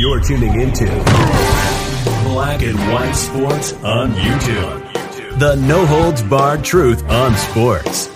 You're 0.00 0.20
tuning 0.20 0.58
into 0.58 0.86
Black 2.24 2.62
and 2.62 2.78
White 2.90 3.12
Sports 3.12 3.74
on 3.84 4.12
YouTube. 4.12 5.38
The 5.38 5.56
no 5.56 5.84
holds 5.84 6.22
barred 6.22 6.64
truth 6.64 7.06
on 7.10 7.36
sports. 7.36 8.06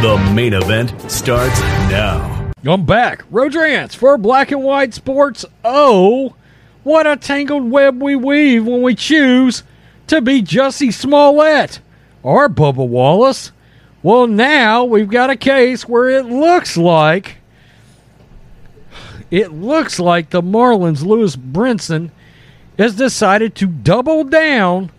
The 0.00 0.32
main 0.32 0.52
event 0.52 1.10
starts 1.10 1.58
now. 1.90 2.52
I'm 2.64 2.86
back. 2.86 3.24
Rodrance 3.32 3.96
for 3.96 4.16
Black 4.16 4.52
and 4.52 4.62
White 4.62 4.94
Sports. 4.94 5.44
Oh, 5.64 6.36
what 6.84 7.04
a 7.04 7.16
tangled 7.16 7.68
web 7.68 8.00
we 8.00 8.14
weave 8.14 8.64
when 8.64 8.82
we 8.82 8.94
choose 8.94 9.64
to 10.06 10.20
be 10.20 10.40
Jussie 10.40 10.94
Smollett 10.94 11.80
or 12.22 12.48
Bubba 12.48 12.86
Wallace. 12.86 13.50
Well, 14.04 14.28
now 14.28 14.84
we've 14.84 15.10
got 15.10 15.30
a 15.30 15.36
case 15.36 15.88
where 15.88 16.08
it 16.08 16.26
looks 16.26 16.76
like 16.76 17.38
it 19.34 19.50
looks 19.50 19.98
like 19.98 20.30
the 20.30 20.40
Marlins 20.40 21.04
Lewis 21.04 21.34
Brinson 21.34 22.12
has 22.78 22.94
decided 22.94 23.56
to 23.56 23.66
double 23.66 24.22
down 24.22 24.92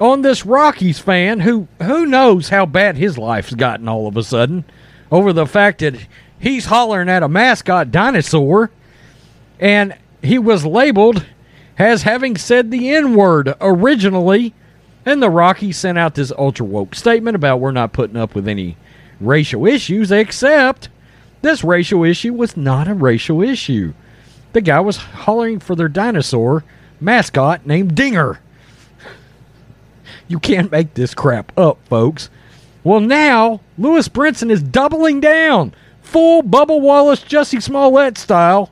on 0.00 0.22
this 0.22 0.44
Rockies 0.44 0.98
fan 0.98 1.38
who 1.38 1.68
who 1.80 2.04
knows 2.04 2.48
how 2.48 2.66
bad 2.66 2.96
his 2.96 3.16
life's 3.16 3.54
gotten 3.54 3.88
all 3.88 4.08
of 4.08 4.16
a 4.16 4.24
sudden 4.24 4.64
over 5.12 5.32
the 5.32 5.46
fact 5.46 5.78
that 5.78 5.94
he's 6.40 6.64
hollering 6.64 7.08
at 7.08 7.22
a 7.22 7.28
mascot 7.28 7.92
dinosaur 7.92 8.72
and 9.60 9.96
he 10.22 10.40
was 10.40 10.66
labeled 10.66 11.24
as 11.78 12.02
having 12.02 12.36
said 12.36 12.72
the 12.72 12.92
N 12.92 13.14
word 13.14 13.54
originally. 13.60 14.54
And 15.06 15.22
the 15.22 15.30
Rockies 15.30 15.76
sent 15.76 15.98
out 15.98 16.16
this 16.16 16.32
ultra 16.36 16.66
woke 16.66 16.96
statement 16.96 17.36
about 17.36 17.60
we're 17.60 17.70
not 17.70 17.92
putting 17.92 18.16
up 18.16 18.34
with 18.34 18.48
any 18.48 18.76
racial 19.20 19.66
issues, 19.66 20.10
except 20.10 20.88
this 21.42 21.62
racial 21.62 22.04
issue 22.04 22.32
was 22.32 22.56
not 22.56 22.88
a 22.88 22.94
racial 22.94 23.42
issue. 23.42 23.92
The 24.52 24.60
guy 24.60 24.80
was 24.80 24.96
hollering 24.96 25.60
for 25.60 25.74
their 25.74 25.88
dinosaur 25.88 26.64
mascot 27.00 27.66
named 27.66 27.94
Dinger. 27.94 28.40
You 30.28 30.38
can't 30.38 30.70
make 30.70 30.94
this 30.94 31.14
crap 31.14 31.56
up, 31.58 31.78
folks. 31.88 32.30
Well, 32.84 33.00
now 33.00 33.60
Lewis 33.76 34.08
Brinson 34.08 34.50
is 34.50 34.62
doubling 34.62 35.20
down, 35.20 35.74
full 36.00 36.42
Bubba 36.42 36.80
Wallace, 36.80 37.20
Jussie 37.20 37.62
Smollett 37.62 38.18
style, 38.18 38.70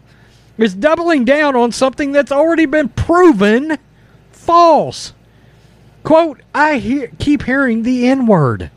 is 0.59 0.75
doubling 0.75 1.25
down 1.25 1.57
on 1.57 1.73
something 1.73 2.13
that's 2.13 2.33
already 2.33 2.67
been 2.67 2.89
proven 2.91 3.79
false. 4.33 5.13
Quote, 6.03 6.41
I 6.55 6.79
hear, 6.79 7.11
keep 7.19 7.43
hearing 7.43 7.83
the 7.83 8.09
N 8.09 8.27
word. 8.27 8.71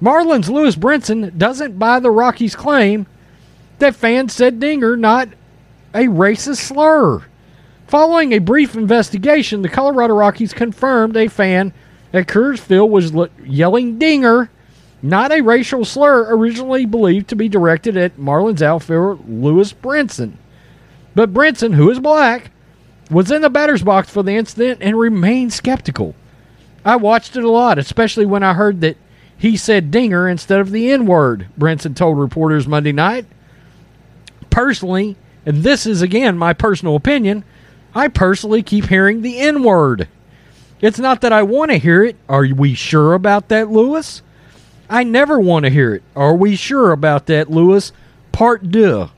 Marlins 0.00 0.48
Lewis 0.48 0.76
Brinson 0.76 1.36
doesn't 1.38 1.78
buy 1.78 2.00
the 2.00 2.10
Rockies' 2.10 2.54
claim 2.54 3.06
that 3.78 3.94
fans 3.94 4.32
said 4.32 4.60
Dinger 4.60 4.96
not 4.96 5.28
a 5.94 6.04
racist 6.04 6.58
slur. 6.58 7.24
Following 7.86 8.32
a 8.32 8.38
brief 8.38 8.74
investigation, 8.74 9.62
the 9.62 9.68
Colorado 9.68 10.14
Rockies 10.14 10.52
confirmed 10.52 11.16
a 11.16 11.28
fan 11.28 11.72
at 12.12 12.26
Coors 12.26 12.58
Field 12.58 12.90
was 12.90 13.12
yelling 13.44 13.98
Dinger, 13.98 14.50
not 15.02 15.30
a 15.30 15.40
racial 15.40 15.84
slur 15.84 16.34
originally 16.34 16.84
believed 16.84 17.28
to 17.28 17.36
be 17.36 17.48
directed 17.48 17.96
at 17.96 18.16
Marlins 18.16 18.62
outfielder 18.62 19.22
Lewis 19.28 19.72
Brinson. 19.72 20.32
But 21.14 21.32
Brinson, 21.32 21.74
who 21.74 21.90
is 21.90 22.00
black, 22.00 22.50
was 23.10 23.30
in 23.30 23.42
the 23.42 23.50
batter's 23.50 23.82
box 23.82 24.10
for 24.10 24.22
the 24.22 24.32
incident 24.32 24.80
and 24.82 24.98
remained 24.98 25.52
skeptical. 25.52 26.14
I 26.84 26.96
watched 26.96 27.36
it 27.36 27.44
a 27.44 27.50
lot, 27.50 27.78
especially 27.78 28.26
when 28.26 28.42
I 28.42 28.54
heard 28.54 28.80
that 28.80 28.96
he 29.38 29.56
said 29.56 29.90
dinger 29.90 30.28
instead 30.28 30.60
of 30.60 30.70
the 30.70 30.90
N 30.90 31.06
word, 31.06 31.46
Brinson 31.58 31.94
told 31.94 32.18
reporters 32.18 32.66
Monday 32.66 32.92
night. 32.92 33.26
Personally, 34.56 35.18
and 35.44 35.58
this 35.58 35.84
is 35.84 36.00
again 36.00 36.38
my 36.38 36.54
personal 36.54 36.96
opinion, 36.96 37.44
I 37.94 38.08
personally 38.08 38.62
keep 38.62 38.86
hearing 38.86 39.20
the 39.20 39.38
N 39.38 39.62
word. 39.62 40.08
It's 40.80 40.98
not 40.98 41.20
that 41.20 41.30
I 41.30 41.42
want 41.42 41.72
to 41.72 41.76
hear 41.76 42.02
it. 42.02 42.16
Are 42.26 42.46
we 42.46 42.72
sure 42.72 43.12
about 43.12 43.48
that, 43.50 43.70
Lewis? 43.70 44.22
I 44.88 45.04
never 45.04 45.38
want 45.38 45.66
to 45.66 45.70
hear 45.70 45.94
it. 45.96 46.02
Are 46.16 46.34
we 46.34 46.56
sure 46.56 46.92
about 46.92 47.26
that, 47.26 47.50
Lewis? 47.50 47.92
Part 48.32 48.70
deux. 48.70 49.10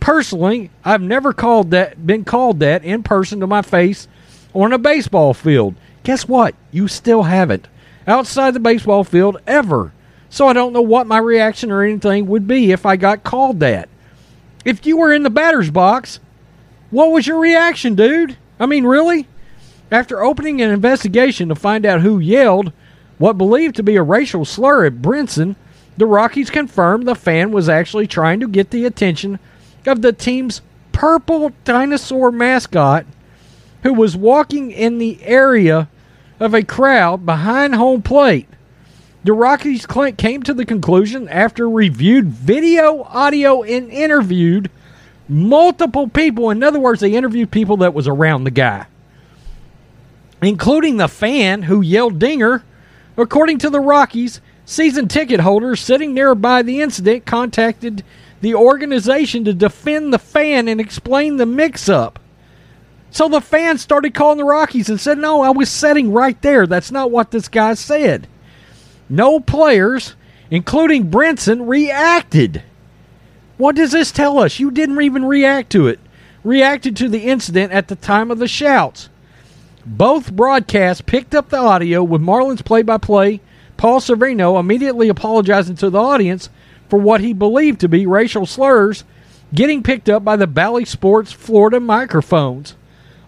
Personally, 0.00 0.70
I've 0.82 1.02
never 1.02 1.34
called 1.34 1.72
that 1.72 2.06
been 2.06 2.24
called 2.24 2.60
that 2.60 2.82
in 2.82 3.02
person 3.02 3.40
to 3.40 3.46
my 3.46 3.60
face 3.60 4.08
on 4.54 4.72
a 4.72 4.78
baseball 4.78 5.34
field. 5.34 5.74
Guess 6.04 6.26
what? 6.26 6.54
You 6.70 6.88
still 6.88 7.24
haven't. 7.24 7.68
Outside 8.06 8.54
the 8.54 8.60
baseball 8.60 9.04
field 9.04 9.42
ever. 9.46 9.92
So 10.30 10.48
I 10.48 10.54
don't 10.54 10.72
know 10.72 10.80
what 10.80 11.06
my 11.06 11.18
reaction 11.18 11.70
or 11.70 11.82
anything 11.82 12.28
would 12.28 12.46
be 12.48 12.72
if 12.72 12.86
I 12.86 12.96
got 12.96 13.24
called 13.24 13.60
that. 13.60 13.90
If 14.64 14.84
you 14.84 14.96
were 14.96 15.12
in 15.12 15.22
the 15.22 15.30
batter's 15.30 15.70
box, 15.70 16.20
what 16.90 17.10
was 17.10 17.26
your 17.26 17.38
reaction, 17.38 17.94
dude? 17.94 18.36
I 18.58 18.66
mean, 18.66 18.84
really? 18.84 19.26
After 19.90 20.22
opening 20.22 20.60
an 20.60 20.70
investigation 20.70 21.48
to 21.48 21.54
find 21.54 21.86
out 21.86 22.02
who 22.02 22.18
yelled 22.18 22.72
what 23.18 23.38
believed 23.38 23.76
to 23.76 23.82
be 23.82 23.96
a 23.96 24.02
racial 24.02 24.44
slur 24.44 24.86
at 24.86 25.02
Brinson, 25.02 25.56
the 25.96 26.06
Rockies 26.06 26.50
confirmed 26.50 27.06
the 27.06 27.14
fan 27.14 27.52
was 27.52 27.68
actually 27.68 28.06
trying 28.06 28.40
to 28.40 28.48
get 28.48 28.70
the 28.70 28.84
attention 28.84 29.38
of 29.86 30.02
the 30.02 30.12
team's 30.12 30.62
purple 30.92 31.52
dinosaur 31.64 32.30
mascot 32.30 33.06
who 33.82 33.92
was 33.92 34.16
walking 34.16 34.70
in 34.70 34.98
the 34.98 35.22
area 35.22 35.88
of 36.38 36.54
a 36.54 36.62
crowd 36.62 37.24
behind 37.24 37.74
home 37.74 38.02
plate. 38.02 38.48
The 39.22 39.32
Rockies 39.34 39.84
Clint 39.84 40.16
came 40.16 40.42
to 40.44 40.54
the 40.54 40.64
conclusion 40.64 41.28
after 41.28 41.68
reviewed 41.68 42.28
video, 42.28 43.02
audio, 43.02 43.62
and 43.62 43.90
interviewed 43.90 44.70
multiple 45.28 46.08
people. 46.08 46.48
In 46.48 46.62
other 46.62 46.80
words, 46.80 47.00
they 47.00 47.12
interviewed 47.14 47.50
people 47.50 47.76
that 47.78 47.92
was 47.92 48.08
around 48.08 48.44
the 48.44 48.50
guy, 48.50 48.86
including 50.40 50.96
the 50.96 51.08
fan 51.08 51.64
who 51.64 51.82
yelled 51.82 52.18
"Dinger." 52.18 52.62
According 53.18 53.58
to 53.58 53.68
the 53.68 53.80
Rockies, 53.80 54.40
season 54.64 55.06
ticket 55.06 55.40
holders 55.40 55.80
sitting 55.80 56.14
nearby 56.14 56.62
the 56.62 56.80
incident 56.80 57.26
contacted 57.26 58.02
the 58.40 58.54
organization 58.54 59.44
to 59.44 59.52
defend 59.52 60.14
the 60.14 60.18
fan 60.18 60.66
and 60.66 60.80
explain 60.80 61.36
the 61.36 61.44
mix-up. 61.44 62.18
So 63.10 63.28
the 63.28 63.42
fan 63.42 63.76
started 63.76 64.14
calling 64.14 64.38
the 64.38 64.44
Rockies 64.44 64.88
and 64.88 64.98
said, 64.98 65.18
No, 65.18 65.42
I 65.42 65.50
was 65.50 65.70
sitting 65.70 66.10
right 66.10 66.40
there. 66.40 66.66
That's 66.66 66.90
not 66.90 67.10
what 67.10 67.32
this 67.32 67.48
guy 67.48 67.74
said. 67.74 68.26
No 69.10 69.40
players, 69.40 70.14
including 70.50 71.10
Brinson, 71.10 71.68
reacted. 71.68 72.62
What 73.58 73.74
does 73.76 73.92
this 73.92 74.12
tell 74.12 74.38
us? 74.38 74.60
You 74.60 74.70
didn't 74.70 75.02
even 75.02 75.24
react 75.24 75.70
to 75.72 75.88
it. 75.88 75.98
Reacted 76.44 76.96
to 76.96 77.08
the 77.08 77.24
incident 77.24 77.72
at 77.72 77.88
the 77.88 77.96
time 77.96 78.30
of 78.30 78.38
the 78.38 78.48
shouts. 78.48 79.10
Both 79.84 80.32
broadcasts 80.32 81.02
picked 81.02 81.34
up 81.34 81.50
the 81.50 81.58
audio 81.58 82.02
with 82.04 82.22
Marlins 82.22 82.64
play 82.64 82.82
by 82.82 82.98
play, 82.98 83.40
Paul 83.76 84.00
Severino 84.00 84.58
immediately 84.58 85.08
apologizing 85.08 85.76
to 85.76 85.90
the 85.90 86.00
audience 86.00 86.48
for 86.88 86.98
what 86.98 87.20
he 87.20 87.32
believed 87.32 87.80
to 87.80 87.88
be 87.88 88.06
racial 88.06 88.46
slurs 88.46 89.04
getting 89.54 89.82
picked 89.82 90.08
up 90.08 90.24
by 90.24 90.36
the 90.36 90.46
Bally 90.46 90.84
Sports 90.84 91.32
Florida 91.32 91.80
microphones. 91.80 92.76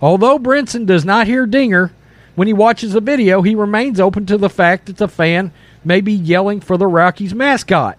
Although 0.00 0.38
Brinson 0.38 0.87
does 0.87 1.04
not 1.04 1.26
hear 1.26 1.47
Dinger 1.47 1.92
when 2.34 2.47
he 2.47 2.53
watches 2.53 2.92
the 2.92 3.00
video, 3.00 3.42
he 3.42 3.54
remains 3.54 4.00
open 4.00 4.26
to 4.26 4.38
the 4.38 4.50
fact 4.50 4.87
that 4.87 4.97
the 4.97 5.09
fan 5.09 5.53
may 5.84 6.00
be 6.00 6.12
yelling 6.12 6.60
for 6.60 6.76
the 6.76 6.87
Rockies 6.87 7.34
mascot. 7.34 7.98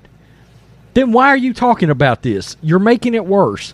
Then 0.93 1.11
why 1.11 1.29
are 1.29 1.37
you 1.37 1.53
talking 1.53 1.89
about 1.89 2.21
this? 2.21 2.55
You're 2.61 2.79
making 2.79 3.13
it 3.13 3.25
worse. 3.25 3.73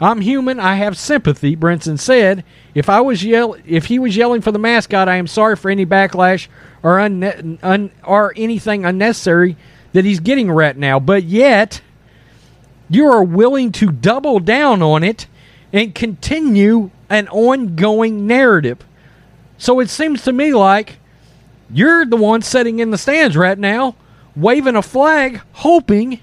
I'm 0.00 0.20
human. 0.20 0.58
I 0.58 0.74
have 0.74 0.98
sympathy, 0.98 1.56
Brinson 1.56 1.98
said. 1.98 2.44
If 2.74 2.88
I 2.88 3.00
was 3.00 3.24
yell, 3.24 3.56
if 3.66 3.86
he 3.86 3.98
was 3.98 4.16
yelling 4.16 4.40
for 4.40 4.50
the 4.50 4.58
mascot, 4.58 5.08
I 5.08 5.16
am 5.16 5.26
sorry 5.26 5.56
for 5.56 5.70
any 5.70 5.86
backlash 5.86 6.48
or 6.82 6.98
un- 6.98 7.58
un- 7.62 7.90
or 8.04 8.32
anything 8.36 8.84
unnecessary 8.84 9.56
that 9.92 10.04
he's 10.04 10.20
getting 10.20 10.50
right 10.50 10.76
now. 10.76 10.98
But 10.98 11.24
yet, 11.24 11.80
you 12.88 13.06
are 13.06 13.22
willing 13.22 13.70
to 13.72 13.92
double 13.92 14.40
down 14.40 14.82
on 14.82 15.04
it 15.04 15.26
and 15.72 15.94
continue 15.94 16.90
an 17.08 17.28
ongoing 17.28 18.26
narrative. 18.26 18.84
So 19.56 19.78
it 19.80 19.88
seems 19.88 20.22
to 20.22 20.32
me 20.32 20.52
like 20.52 20.98
you're 21.72 22.04
the 22.04 22.16
one 22.16 22.42
sitting 22.42 22.78
in 22.78 22.90
the 22.90 22.98
stands 22.98 23.36
right 23.36 23.58
now, 23.58 23.96
waving 24.36 24.76
a 24.76 24.82
flag, 24.82 25.40
hoping 25.52 26.20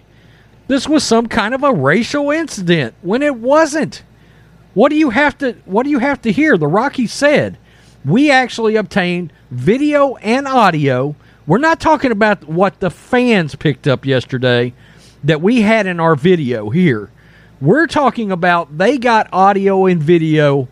this 0.68 0.88
was 0.88 1.04
some 1.04 1.28
kind 1.28 1.54
of 1.54 1.64
a 1.64 1.74
racial 1.74 2.30
incident 2.30 2.94
when 3.02 3.24
it 3.24 3.36
wasn't. 3.36 4.04
What 4.76 4.90
do 4.90 4.96
you 4.96 5.10
have 5.10 5.38
to 5.40 5.54
what 5.66 5.84
do 5.84 5.90
you 5.90 6.00
have 6.00 6.22
to 6.22 6.32
hear? 6.32 6.58
The 6.58 6.68
Rocky 6.68 7.08
said 7.08 7.58
we 8.06 8.32
actually 8.32 8.76
obtained 8.76 9.34
video 9.52 10.16
and 10.18 10.48
audio. 10.48 11.16
We're 11.48 11.58
not 11.58 11.80
talking 11.80 12.12
about 12.12 12.48
what 12.48 12.80
the 12.80 12.92
fans 12.92 13.56
picked 13.56 13.88
up 13.88 14.06
yesterday 14.06 14.74
that 15.24 15.42
we 15.42 15.62
had 15.62 15.88
in 15.88 16.00
our 16.00 16.16
video 16.16 16.70
here. 16.70 17.10
We're 17.60 17.88
talking 17.88 18.32
about 18.32 18.78
they 18.78 18.98
got 18.98 19.28
audio 19.34 19.86
and 19.88 20.02
video 20.02 20.68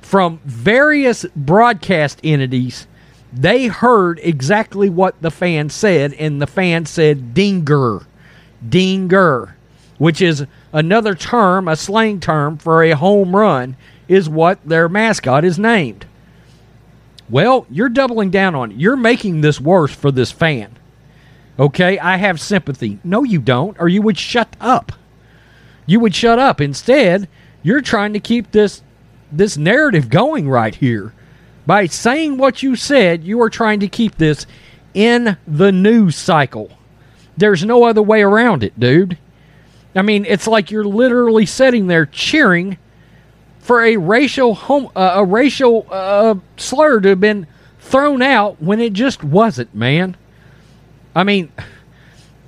from 0.00 0.40
various 0.44 1.26
broadcast 1.34 2.20
entities. 2.22 2.86
They 3.34 3.66
heard 3.66 4.20
exactly 4.22 4.88
what 4.88 5.20
the 5.20 5.30
fan 5.30 5.68
said, 5.68 6.14
and 6.14 6.40
the 6.40 6.46
fan 6.46 6.86
said 6.86 7.34
dinger, 7.34 8.06
dinger, 8.66 9.56
which 9.98 10.22
is 10.22 10.46
another 10.72 11.16
term, 11.16 11.66
a 11.66 11.74
slang 11.74 12.20
term 12.20 12.58
for 12.58 12.82
a 12.84 12.92
home 12.92 13.34
run. 13.34 13.76
is 14.06 14.28
what 14.28 14.60
their 14.64 14.88
mascot 14.88 15.44
is 15.44 15.58
named. 15.58 16.06
Well, 17.28 17.66
you're 17.70 17.88
doubling 17.88 18.30
down 18.30 18.54
on 18.54 18.70
it. 18.70 18.76
You're 18.76 18.96
making 18.96 19.40
this 19.40 19.60
worse 19.60 19.92
for 19.92 20.12
this 20.12 20.30
fan. 20.30 20.76
Okay, 21.58 21.98
I 21.98 22.18
have 22.18 22.40
sympathy. 22.40 22.98
No, 23.02 23.24
you 23.24 23.40
don't, 23.40 23.76
or 23.80 23.88
you 23.88 24.02
would 24.02 24.18
shut 24.18 24.56
up. 24.60 24.92
You 25.86 26.00
would 26.00 26.14
shut 26.14 26.38
up. 26.38 26.60
Instead, 26.60 27.28
you're 27.62 27.80
trying 27.80 28.12
to 28.12 28.20
keep 28.20 28.52
this 28.52 28.82
this 29.32 29.56
narrative 29.56 30.08
going 30.08 30.48
right 30.48 30.74
here. 30.74 31.12
By 31.66 31.86
saying 31.86 32.36
what 32.36 32.62
you 32.62 32.76
said, 32.76 33.24
you 33.24 33.40
are 33.40 33.50
trying 33.50 33.80
to 33.80 33.88
keep 33.88 34.16
this 34.16 34.46
in 34.92 35.36
the 35.46 35.72
news 35.72 36.16
cycle. 36.16 36.70
There's 37.36 37.64
no 37.64 37.84
other 37.84 38.02
way 38.02 38.22
around 38.22 38.62
it, 38.62 38.78
dude. 38.78 39.18
I 39.94 40.02
mean, 40.02 40.24
it's 40.26 40.46
like 40.46 40.70
you're 40.70 40.84
literally 40.84 41.46
sitting 41.46 41.86
there 41.86 42.06
cheering 42.06 42.78
for 43.60 43.82
a 43.82 43.96
racial 43.96 44.54
home, 44.54 44.90
uh, 44.94 45.12
a 45.16 45.24
racial 45.24 45.86
uh, 45.90 46.34
slur 46.56 47.00
to 47.00 47.10
have 47.10 47.20
been 47.20 47.46
thrown 47.78 48.22
out 48.22 48.60
when 48.60 48.80
it 48.80 48.92
just 48.92 49.24
wasn't, 49.24 49.74
man. 49.74 50.16
I 51.14 51.24
mean, 51.24 51.50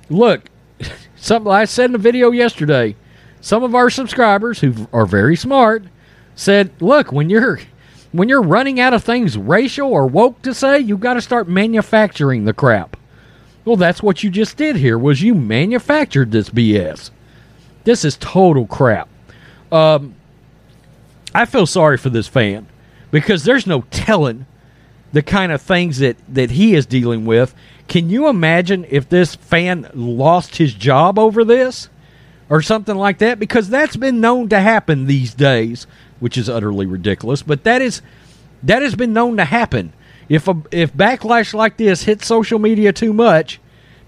look, 0.09 0.49
something 1.15 1.51
I 1.51 1.65
said 1.65 1.89
in 1.89 1.95
a 1.95 1.99
video 1.99 2.31
yesterday. 2.31 2.95
Some 3.39 3.63
of 3.63 3.73
our 3.75 3.89
subscribers 3.89 4.59
who 4.59 4.87
are 4.91 5.05
very 5.05 5.35
smart 5.35 5.85
said, 6.35 6.71
"Look, 6.81 7.11
when 7.11 7.29
you're 7.29 7.59
when 8.17 8.29
you're 8.29 8.41
running 8.41 8.79
out 8.79 8.93
of 8.93 9.03
things 9.03 9.37
racial 9.37 9.91
or 9.91 10.07
woke 10.07 10.41
to 10.41 10.53
say, 10.53 10.79
you've 10.79 10.99
got 10.99 11.13
to 11.13 11.21
start 11.21 11.47
manufacturing 11.47 12.45
the 12.45 12.53
crap." 12.53 12.97
Well, 13.65 13.75
that's 13.75 14.01
what 14.01 14.23
you 14.23 14.29
just 14.29 14.55
did 14.55 14.77
here. 14.77 14.97
Was 14.97 15.21
you 15.21 15.35
manufactured 15.35 16.31
this 16.31 16.49
BS? 16.49 17.11
This 17.83 18.05
is 18.05 18.15
total 18.17 18.65
crap. 18.65 19.09
Um, 19.71 20.15
I 21.35 21.45
feel 21.45 21.65
sorry 21.65 21.97
for 21.97 22.09
this 22.09 22.27
fan 22.27 22.67
because 23.11 23.43
there's 23.43 23.67
no 23.67 23.81
telling 23.91 24.45
the 25.11 25.21
kind 25.21 25.51
of 25.51 25.61
things 25.61 25.99
that, 25.99 26.15
that 26.29 26.51
he 26.51 26.75
is 26.75 26.85
dealing 26.85 27.25
with. 27.25 27.53
Can 27.87 28.09
you 28.09 28.27
imagine 28.27 28.85
if 28.89 29.09
this 29.09 29.35
fan 29.35 29.89
lost 29.93 30.57
his 30.57 30.73
job 30.73 31.19
over 31.19 31.43
this 31.43 31.89
or 32.49 32.61
something 32.61 32.95
like 32.95 33.17
that? 33.19 33.39
Because 33.39 33.69
that's 33.69 33.97
been 33.97 34.21
known 34.21 34.49
to 34.49 34.59
happen 34.59 35.07
these 35.07 35.33
days, 35.33 35.87
which 36.19 36.37
is 36.37 36.49
utterly 36.49 36.85
ridiculous. 36.85 37.41
But 37.41 37.63
that 37.63 37.81
is 37.81 38.01
that 38.63 38.81
has 38.81 38.95
been 38.95 39.13
known 39.13 39.37
to 39.37 39.45
happen. 39.45 39.93
If 40.29 40.47
a, 40.47 40.61
if 40.71 40.93
backlash 40.93 41.53
like 41.53 41.77
this 41.77 42.03
hits 42.03 42.27
social 42.27 42.59
media 42.59 42.91
too 42.91 43.13
much, 43.13 43.59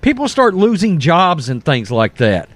people 0.02 0.28
start 0.28 0.54
losing 0.54 1.00
jobs 1.00 1.50
and 1.50 1.64
things 1.64 1.92
like 1.92 2.18
that. 2.18 2.50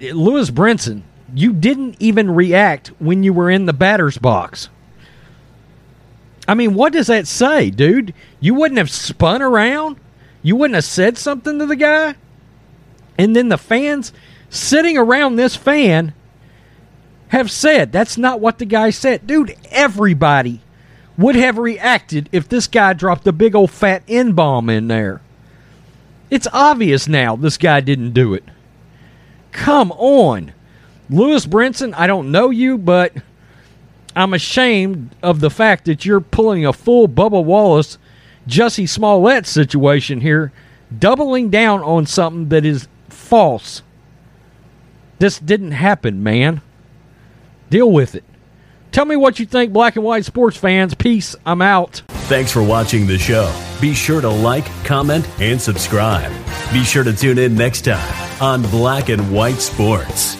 Lewis 0.00 0.50
Brinson 0.50 1.02
you 1.34 1.52
didn't 1.52 1.96
even 1.98 2.30
react 2.30 2.88
when 2.98 3.22
you 3.22 3.32
were 3.32 3.50
in 3.50 3.66
the 3.66 3.72
batter's 3.72 4.18
box. 4.18 4.68
I 6.46 6.54
mean, 6.54 6.74
what 6.74 6.92
does 6.92 7.08
that 7.08 7.26
say, 7.26 7.70
dude? 7.70 8.14
You 8.40 8.54
wouldn't 8.54 8.78
have 8.78 8.90
spun 8.90 9.42
around? 9.42 9.98
You 10.42 10.56
wouldn't 10.56 10.76
have 10.76 10.84
said 10.84 11.18
something 11.18 11.58
to 11.58 11.66
the 11.66 11.76
guy? 11.76 12.14
And 13.18 13.36
then 13.36 13.48
the 13.48 13.58
fans 13.58 14.12
sitting 14.48 14.96
around 14.96 15.36
this 15.36 15.56
fan 15.56 16.14
have 17.28 17.50
said 17.50 17.92
that's 17.92 18.18
not 18.18 18.40
what 18.40 18.58
the 18.58 18.64
guy 18.64 18.90
said. 18.90 19.26
Dude, 19.26 19.56
everybody 19.70 20.60
would 21.16 21.34
have 21.34 21.58
reacted 21.58 22.28
if 22.32 22.48
this 22.48 22.66
guy 22.66 22.92
dropped 22.92 23.26
a 23.26 23.32
big 23.32 23.54
old 23.54 23.70
fat 23.70 24.02
N 24.08 24.32
bomb 24.32 24.70
in 24.70 24.88
there. 24.88 25.20
It's 26.30 26.46
obvious 26.52 27.08
now 27.08 27.36
this 27.36 27.56
guy 27.58 27.80
didn't 27.80 28.12
do 28.12 28.34
it. 28.34 28.44
Come 29.52 29.92
on. 29.92 30.52
Lewis 31.10 31.46
Brinson, 31.46 31.94
I 31.96 32.06
don't 32.06 32.30
know 32.30 32.50
you, 32.50 32.76
but 32.76 33.14
I'm 34.14 34.34
ashamed 34.34 35.14
of 35.22 35.40
the 35.40 35.50
fact 35.50 35.86
that 35.86 36.04
you're 36.04 36.20
pulling 36.20 36.66
a 36.66 36.72
full 36.72 37.08
Bubba 37.08 37.42
Wallace, 37.42 37.98
Jussie 38.46 38.88
Smollett 38.88 39.46
situation 39.46 40.20
here, 40.20 40.52
doubling 40.96 41.48
down 41.50 41.82
on 41.82 42.06
something 42.06 42.48
that 42.50 42.64
is 42.64 42.88
false. 43.08 43.82
This 45.18 45.38
didn't 45.38 45.72
happen, 45.72 46.22
man. 46.22 46.60
Deal 47.70 47.90
with 47.90 48.14
it. 48.14 48.24
Tell 48.90 49.04
me 49.04 49.16
what 49.16 49.38
you 49.38 49.46
think, 49.46 49.72
black 49.72 49.96
and 49.96 50.04
white 50.04 50.24
sports 50.24 50.56
fans. 50.56 50.94
Peace. 50.94 51.36
I'm 51.44 51.60
out. 51.60 52.02
Thanks 52.28 52.50
for 52.50 52.62
watching 52.62 53.06
the 53.06 53.18
show. 53.18 53.54
Be 53.80 53.94
sure 53.94 54.20
to 54.20 54.28
like, 54.28 54.64
comment, 54.84 55.28
and 55.40 55.60
subscribe. 55.60 56.32
Be 56.72 56.82
sure 56.84 57.04
to 57.04 57.14
tune 57.14 57.38
in 57.38 57.54
next 57.54 57.82
time 57.82 58.42
on 58.42 58.62
Black 58.62 59.08
and 59.08 59.32
White 59.32 59.58
Sports. 59.60 60.37